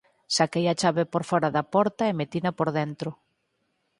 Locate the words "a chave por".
0.73-1.23